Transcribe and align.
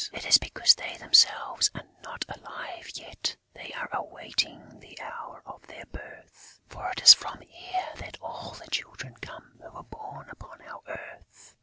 "It 0.13 0.25
is 0.25 0.39
because 0.39 0.73
they 0.73 0.97
themselves 0.97 1.69
are 1.75 1.83
not 2.01 2.25
alive 2.27 2.89
yet. 2.95 3.37
They 3.53 3.71
are 3.73 3.87
awaiting 3.93 4.79
the 4.79 4.99
hour 4.99 5.43
of 5.45 5.67
their 5.67 5.85
birth, 5.85 6.59
for 6.67 6.89
it 6.89 7.03
is 7.03 7.13
from 7.13 7.39
here 7.41 7.85
that 7.97 8.17
all 8.19 8.53
the 8.55 8.67
children 8.71 9.13
come 9.21 9.59
who 9.61 9.69
are 9.77 9.83
born 9.83 10.27
upon 10.31 10.59
our 10.63 10.81
earth. 10.87 11.53